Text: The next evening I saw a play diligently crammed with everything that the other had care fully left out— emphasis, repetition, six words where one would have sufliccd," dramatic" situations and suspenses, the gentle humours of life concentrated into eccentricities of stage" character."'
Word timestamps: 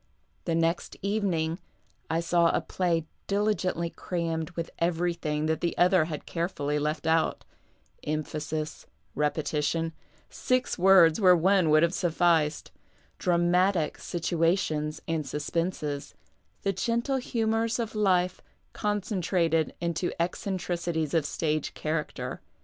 The 0.45 0.55
next 0.55 0.97
evening 1.03 1.59
I 2.09 2.21
saw 2.21 2.49
a 2.49 2.59
play 2.59 3.05
diligently 3.27 3.91
crammed 3.91 4.49
with 4.55 4.71
everything 4.79 5.45
that 5.45 5.61
the 5.61 5.77
other 5.77 6.05
had 6.05 6.25
care 6.25 6.49
fully 6.49 6.79
left 6.79 7.05
out— 7.05 7.45
emphasis, 8.03 8.87
repetition, 9.13 9.93
six 10.27 10.79
words 10.79 11.21
where 11.21 11.35
one 11.35 11.69
would 11.69 11.83
have 11.83 11.91
sufliccd," 11.93 12.71
dramatic" 13.19 13.99
situations 14.11 15.03
and 15.07 15.27
suspenses, 15.27 16.15
the 16.63 16.73
gentle 16.73 17.17
humours 17.17 17.77
of 17.77 17.93
life 17.93 18.41
concentrated 18.73 19.75
into 19.79 20.19
eccentricities 20.19 21.13
of 21.13 21.27
stage" 21.27 21.75
character."' 21.75 22.41